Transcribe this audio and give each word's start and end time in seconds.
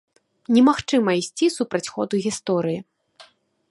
Немагчыма 0.55 1.11
ісці 1.21 1.51
супраць 1.59 1.85
ходу 1.93 2.13
гісторыі. 2.27 2.79